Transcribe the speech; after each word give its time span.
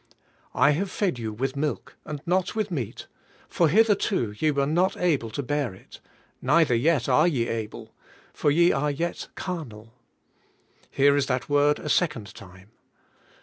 "I 0.55 0.71
have 0.71 0.89
fed 0.89 1.19
you 1.19 1.31
with 1.31 1.55
milk, 1.55 1.95
and 2.05 2.21
not 2.25 2.55
with 2.55 2.71
meat, 2.71 3.05
for 3.47 3.69
hitherto 3.69 4.33
ye 4.39 4.49
were 4.49 4.65
not 4.65 4.97
able 4.97 5.29
to 5.29 5.43
bear 5.43 5.75
it, 5.75 5.99
neither 6.41 6.73
yet 6.73 7.07
are 7.07 7.27
ye 7.27 7.47
able, 7.47 7.93
for 8.33 8.49
ye 8.49 8.71
are 8.71 8.89
yet 8.89 9.27
carnal." 9.35 9.93
Here 10.89 11.15
is 11.15 11.27
that 11.27 11.49
word 11.49 11.77
a 11.77 11.87
second 11.87 12.33
time. 12.33 12.71